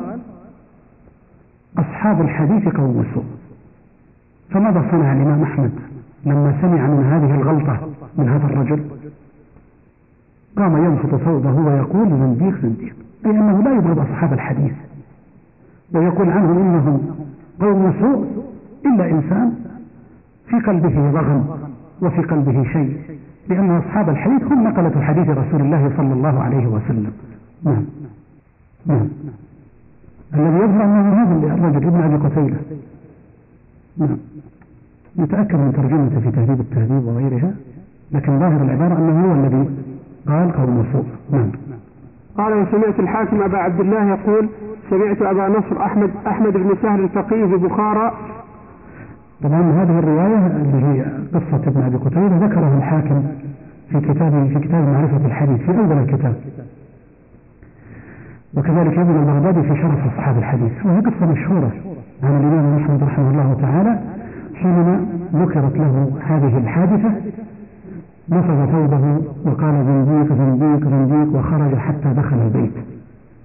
[1.78, 3.24] أصحاب الحديث قوم سوء
[4.50, 5.72] فماذا صنع الإمام أحمد
[6.24, 8.84] لما سمع من هذه الغلطة من هذا الرجل؟
[10.56, 12.94] قام ينفض ثوبه ويقول زنديق زنديق.
[13.26, 14.72] أي أنه لا يبغض أصحاب الحديث.
[15.94, 17.16] ويقول عنهم إنهم
[17.60, 18.46] قوم سوء
[18.86, 19.65] إلا إنسان
[20.48, 21.58] في قلبه رغم
[22.02, 22.96] وفي قلبه شيء
[23.48, 27.12] لأن أصحاب الحديث هم نقلة حديث رسول الله صلى الله عليه وسلم.
[27.64, 27.84] نعم.
[28.86, 29.08] نعم.
[30.34, 32.56] الذي يظهر أنه هذا الرجل ابن أبي قتيلة
[33.98, 34.16] نعم.
[35.18, 37.54] نتأكد من ترجمته في تهذيب التهذيب وغيرها
[38.12, 39.68] لكن ظاهر العبارة أنه هو الذي
[40.28, 41.50] قال قول سوء نعم.
[42.38, 44.48] قال وسمعت الحاكم أبا عبد الله يقول
[44.90, 48.12] سمعت أبا نصر أحمد أحمد بن سهل الفقيه ببخارى
[49.42, 53.22] طبعا هذه الرواية اللي هي قصة ابن أبي قتيبة ذكره الحاكم
[53.90, 56.34] في كتابه في كتاب معرفة الحديث في أول الكتاب.
[58.54, 60.72] وكذلك ابن البغدادي في شرف أصحاب الحديث.
[60.84, 61.72] وهي قصة مشهورة
[62.22, 63.98] عن الإمام أحمد رحمه الله تعالى
[64.54, 67.10] حينما ذكرت له هذه الحادثة
[68.30, 72.72] نفض ثوبه وقال زنديق زنديق زنديق وخرج حتى دخل البيت.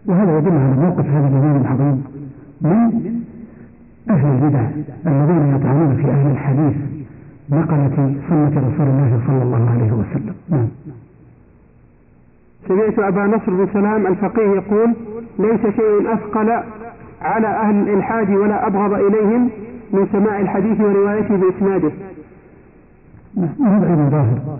[0.05, 2.03] وهذا يدل على موقف هذا الإمام العظيم
[2.61, 3.20] من
[4.13, 4.63] أهل البدع
[5.07, 6.75] الذين يطعنون في أهل الحديث
[7.49, 10.35] نقلة سنة رسول الله صلى الله عليه وسلم.
[10.49, 10.67] نعم.
[12.67, 14.93] سمعت أبا نصر بن سلام الفقيه يقول
[15.39, 16.49] ليس شيء أثقل
[17.21, 19.49] على أهل الإلحاد ولا أبغض إليهم
[19.93, 21.91] من سماع الحديث وروايته بإسناده.
[23.35, 24.59] وهذا أيضا ظاهر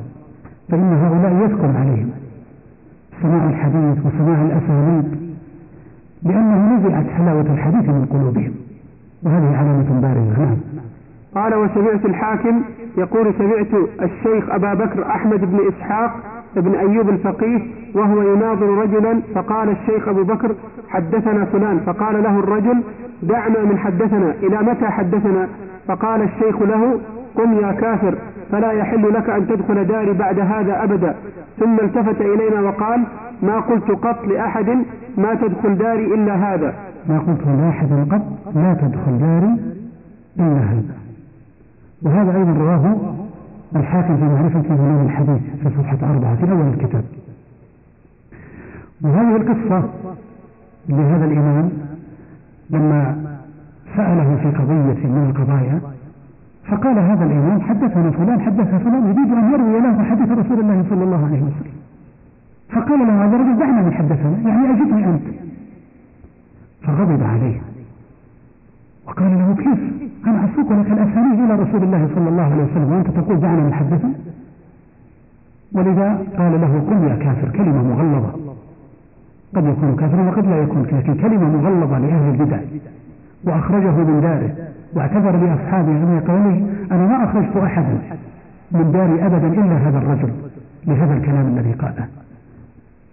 [0.70, 2.10] فإن هؤلاء يثقل عليهم
[3.22, 5.34] سماع الحديث وسماع الأسانيد
[6.24, 8.54] لأنه نزعت حلاوة الحديث من قلوبهم.
[9.24, 10.58] وهذه علامة بارزة نعم.
[11.36, 12.62] قال وسمعت الحاكم
[12.98, 16.12] يقول سمعت الشيخ أبا بكر أحمد بن إسحاق
[16.56, 17.60] بن أيوب الفقيه
[17.96, 20.56] وهو يناظر رجلا فقال الشيخ أبو بكر
[20.90, 22.84] حدثنا فلان فقال له الرجل
[23.24, 25.48] دعنا من حدثنا إلى متى حدثنا؟
[25.88, 27.00] فقال الشيخ له
[27.36, 28.17] قم يا كافر
[28.52, 31.15] فلا يحل لك أن تدخل داري بعد هذا أبدا.
[31.60, 33.04] ثم التفت إلينا وقال
[33.44, 34.70] ما قلت قط لأحد
[35.17, 36.74] ما تدخل داري إلا هذا.
[37.10, 38.22] ما قلت لأحد قط
[38.56, 39.56] لا تدخل داري
[40.39, 40.96] إلا هذا.
[42.02, 43.13] وهذا أيضا رواه
[43.76, 47.04] الحاكم في معرفة علوم الحديث في صفحة أربعة في أول الكتاب.
[49.02, 49.89] وهذه القصة
[50.89, 51.70] لهذا الإمام
[52.70, 53.15] لما
[53.96, 55.82] سأله في قضية من القضايا
[56.67, 61.04] فقال هذا الإمام حدثنا فلان حدث فلان يريد أن يروي له حديث رسول الله صلى
[61.04, 61.74] الله عليه وسلم.
[62.69, 65.24] فقال له هذا الرجل دعنا من حدثنا يعني أجبني أنت.
[66.82, 67.62] فغضب عليه.
[69.08, 69.80] وقال له كيف؟
[70.28, 72.91] أنا أسوق لك الأسانيد إلى رسول الله صلى الله عليه وسلم.
[72.91, 74.13] وأنت تقول دعنا من حدثنا؟
[75.74, 78.34] ولذا قال له قل يا كافر كلمة مغلظة.
[79.56, 82.60] قد يكون كافرا وقد لا يكون لكن كلمة مغلظة لأهل البدع.
[83.43, 84.51] وأخرجه من داره
[84.93, 87.99] واعتذر لأصحابه أن قوله أنا ما أخرجت أحدا
[88.71, 90.32] من داري أبدا إلا هذا الرجل
[90.88, 92.08] لهذا الكلام الذي قاله.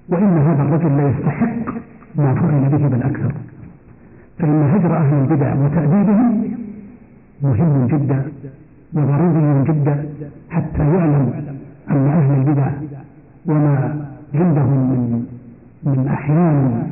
[0.09, 1.75] وإن هذا الرجل لا يستحق
[2.17, 3.33] ما فعل به بل أكثر.
[4.39, 6.45] فإن هجر أهل البدع وتأديبهم
[7.43, 8.23] مهم جدا
[8.95, 10.09] وضروري جدا
[10.51, 11.33] حتى يعلم
[11.91, 12.71] أن أهل البدع
[13.47, 15.27] وما عندهم من
[15.85, 16.87] من أحيان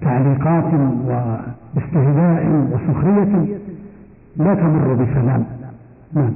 [0.00, 0.64] تعليقات
[1.76, 3.56] واستهزاء وسخرية
[4.36, 5.44] لا تمر بسلام.
[6.14, 6.32] نعم.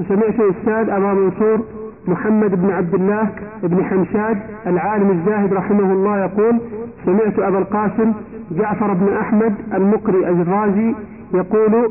[0.00, 1.60] وسمعت الأستاذ أبا منصور
[2.08, 3.30] محمد بن عبد الله
[3.62, 6.60] بن حمشاد العالم الزاهد رحمه الله يقول
[7.06, 8.12] سمعت أبا القاسم
[8.50, 10.94] جعفر بن أحمد المقري الرازي
[11.34, 11.90] يقول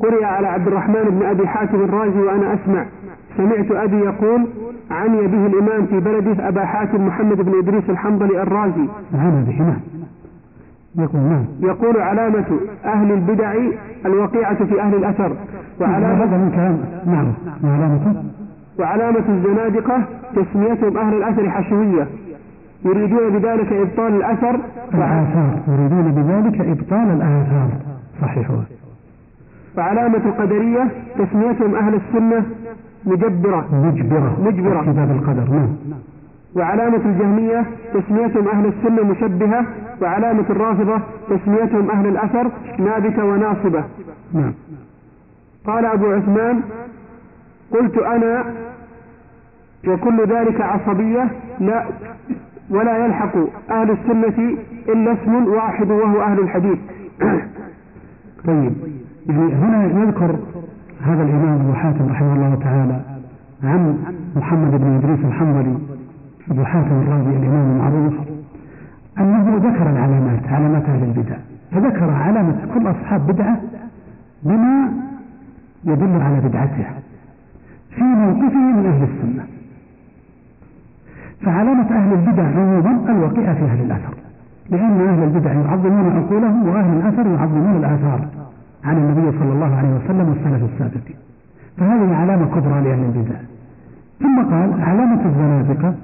[0.00, 2.86] قرئ على عبد الرحمن بن أبي حاتم الرازي وأنا أسمع.
[3.36, 4.46] سمعت أبي يقول
[4.90, 8.88] عني به الإمام في بلده أبا حاتم محمد بن إدريس الحنظلي الرازي.
[9.14, 9.80] عن به نعم.
[10.98, 11.44] يقول نعم.
[11.60, 13.54] يقول علامة أهل البدع
[14.06, 15.36] الوقيعة في أهل الأثر.
[15.80, 17.32] وعلامة هذا من كلام نعم.
[17.64, 18.22] وعلامة
[18.78, 20.02] وعلامة الزنادقة
[20.36, 22.06] تسميتهم أهل الأثر حشوية.
[22.84, 24.60] يريدون بذلك إبطال الأثر.
[24.94, 25.58] الآثار.
[25.68, 27.68] يريدون بذلك إبطال الآثار.
[28.22, 28.50] صحيح.
[29.78, 32.42] وعلامة القدرية تسميتهم أهل السنة
[33.06, 33.66] مجبرة.
[33.72, 34.36] مجبرة.
[34.44, 34.82] مجبرة.
[34.82, 35.68] كتاب القدر نعم.
[36.56, 39.66] وعلامة الجهمية تسميتهم أهل السنة مشبهة.
[40.02, 43.84] وعلامة الرافضة تسميتهم أهل الأثر نابتة وناصبة.
[44.32, 44.52] نعم.
[45.66, 46.60] قال أبو عثمان
[47.72, 48.44] قلت أنا
[49.88, 51.30] وكل ذلك عصبية
[51.60, 51.84] لا
[52.70, 53.36] ولا يلحق
[53.70, 54.56] أهل السنة
[54.88, 56.78] إلا اسم واحد وهو أهل الحديث.
[58.46, 58.72] طيب
[59.28, 60.36] يعني هنا يذكر
[61.02, 63.00] هذا الإمام أبو حاتم رحمه الله تعالى
[63.64, 63.98] عن
[64.36, 65.78] محمد بن إدريس الحنظلي
[66.50, 68.33] أبو حاتم الرازي الإمام المعروف.
[69.18, 71.36] أنه ذكر العلامات علامات أهل البدع.
[71.72, 73.60] فذكر علامة كل أصحاب بدعة
[74.42, 74.92] بما
[75.84, 76.86] يدل على بدعته
[77.90, 79.44] في موقفه من أهل السنة.
[81.40, 84.14] فعلامة أهل البدع عموما الوقيعة في أهل الأثر
[84.70, 88.20] لأن أهل البدع يعظمون عقولهم وأهل الأثر يعظمون الآثار
[88.84, 91.16] عن النبي صلى الله عليه وسلم والسلف السابقين
[91.76, 93.36] فهذه علامة كبرى لأهل البدع.
[94.20, 95.94] ثم قال علامة الزنادقة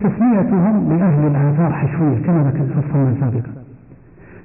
[0.00, 3.52] تسميتهم لأهل الآثار حشوية كما فصلنا سابقا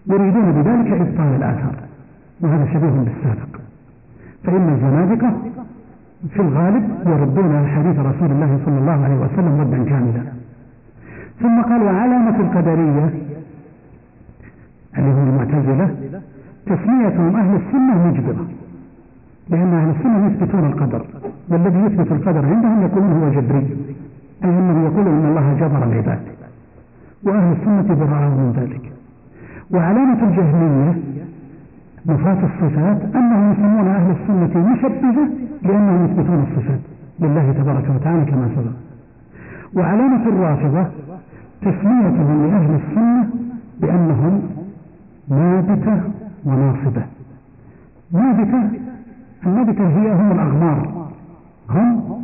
[0.08, 1.76] يريدون بذلك إبطال الآثار
[2.42, 3.60] وهذا شبيه بالسابق.
[4.44, 5.34] فإن الزنادقة
[6.30, 10.23] في الغالب يردون حديث رسول الله صلى الله عليه وسلم ردا كاملا.
[11.42, 13.10] ثم قال وعلامة القدرية
[14.98, 15.96] اللي هم المعتزلة
[16.65, 18.46] تسميتهم أهل السنة مجبرة
[19.50, 21.06] لأن أهل السنة يثبتون القدر
[21.50, 23.77] والذي يثبت القدر عندهم يقولون هو جبري.
[24.44, 26.19] أي أنه يقول إن الله جبر العباد
[27.23, 28.91] وأهل السنة براء من ذلك.
[29.71, 30.96] وعلامة الجهمية
[32.06, 35.27] نفاة الصفات أنهم يسمون أهل السنة مشبهة
[35.63, 36.79] لأنهم يثبتون الصفات
[37.19, 38.75] لله تبارك وتعالى كما سبق.
[39.73, 40.85] وعلامة الرافضة
[41.62, 43.29] تسميتهم لأهل السنة
[43.81, 44.41] بأنهم
[45.29, 46.02] نابتة
[46.46, 47.04] وناصبة.
[48.12, 48.69] نابتة
[49.46, 51.08] النابتة هي هم الأغمار.
[51.69, 52.23] هم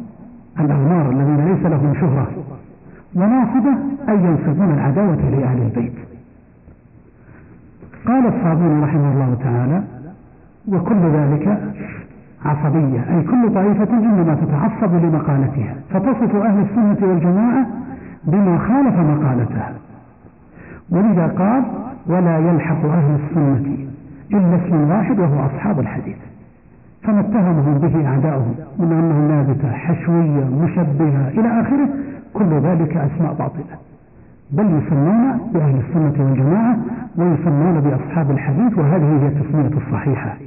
[0.61, 2.27] الأغمار الذين ليس لهم شهرة.
[3.15, 3.77] وناصبة
[4.09, 5.93] أي ينسبون العداوة لأهل البيت.
[8.07, 9.83] قال الصابون رحمه الله تعالى
[10.67, 11.73] وكل ذلك
[12.45, 17.67] عصبية أي كل طائفة إنما تتعصب لمقالتها فتصف أهل السنة والجماعة
[18.23, 19.71] بما خالف مقالتها.
[20.89, 21.63] ولذا قال
[22.07, 23.77] ولا يلحق أهل السنة
[24.33, 26.17] إلا اسم واحد وهو أصحاب الحديث.
[27.03, 31.89] فما اتهمهم به أعداؤهم من أنهم نابتة حشوية مشبهة إلى آخره
[32.33, 33.77] كل ذلك أسماء باطلة.
[34.51, 36.77] بل يسمون بأهل السنة والجماعة
[37.17, 40.37] ويسمون بأصحاب الحديث وهذه هي التسمية الصحيحة.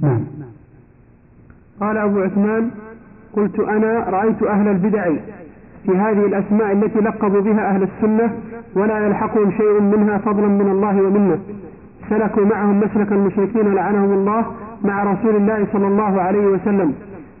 [0.00, 0.20] نعم.
[1.80, 2.70] قال أبو عثمان
[3.32, 5.10] قلت أنا رأيت أهل البدع
[5.86, 8.32] في هذه الأسماء التي لقبوا بها أهل السنة
[8.74, 11.38] ولا يلحقهم شيء منها فضلا من الله ومنه.
[12.12, 14.42] سلكوا معهم مسلك المشركين لعنهم الله
[14.84, 16.94] مع رسول الله صلى الله عليه وسلم.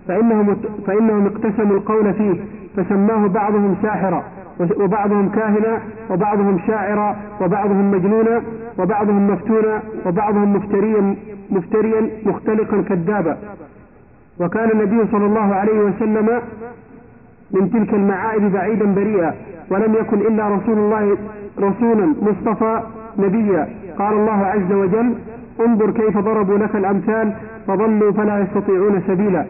[0.08, 0.56] فإنهم,
[0.86, 2.34] فإنهم اقتسموا القول فيه
[2.76, 4.22] فسماه بعضهم ساحرا
[4.80, 5.78] وبعضهم كاهنا
[6.10, 8.42] وبعضهم شاعرا وبعضهم مجنونا
[8.78, 11.16] وبعضهم مفتونا وبعضهم مفتريا
[11.50, 13.34] مفتريا مختلقا كذابا.
[14.40, 16.28] وكان النبي صلى الله عليه وسلم
[17.50, 19.34] من تلك المعائب بعيدا بريئا
[19.70, 21.16] ولم يكن إلا رسول الله
[21.58, 22.82] رسولا مصطفى
[23.18, 23.68] نبيا.
[23.98, 25.14] قال الله عز وجل
[25.66, 27.32] انظر كيف ضربوا لك الأمثال
[27.66, 29.46] فضلوا فلا يستطيعون سبيلا.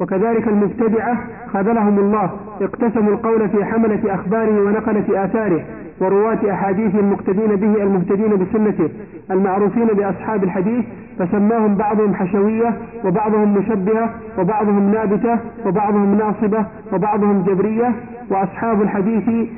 [0.00, 1.18] وكذلك المبتدعة
[1.52, 2.30] خذلهم الله
[2.60, 5.64] اقتسموا القول في حملة أخباره ونقلة آثاره
[6.00, 8.88] ورواة أحاديثه المقتدين به المهتدين بسنته
[9.30, 10.84] المعروفين بأصحاب الحديث
[11.18, 17.92] فسماهم بعضهم حشوية وبعضهم مشبهة وبعضهم نابتة وبعضهم ناصبة وبعضهم جبرية
[18.30, 19.48] وأصحاب الحديث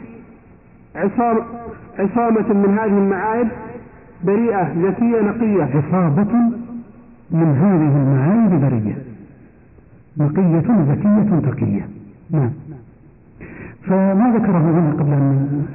[0.96, 1.38] عصام
[1.98, 3.48] عصامة من هذه المعايب
[4.24, 5.62] بريئة ذكية نقية.
[5.62, 6.32] عصابة
[7.30, 8.96] من هذه المعايب بريئة
[10.18, 11.86] نقية ذكية تقية.
[12.30, 12.50] نعم.
[13.82, 15.66] فما ذكره هنا قبل أن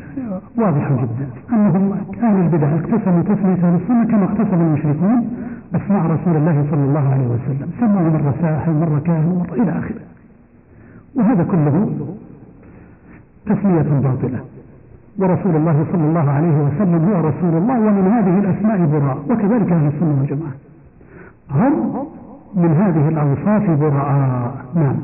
[0.57, 1.91] واضح جدا أنهم
[2.24, 5.30] أهل البدع اقتسموا تسمية أهل السنة كما اقتسم المشركون
[5.76, 7.69] أسماء رسول الله صلى الله عليه وسلم.
[7.80, 10.01] سموا مرة ساحر مرة كاهن مرة إلى آخره.
[11.15, 11.89] وهذا كله
[13.45, 14.39] تسمية باطلة.
[15.20, 19.88] ورسول الله صلى الله عليه وسلم هو رسول الله ومن هذه الأسماء براء وكذلك أهل
[19.88, 20.53] السنة والجماعة.
[21.51, 22.05] هم
[22.55, 24.95] من هذه الأوصاف براء نعم.